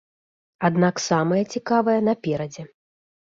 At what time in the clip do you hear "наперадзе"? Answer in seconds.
2.09-2.67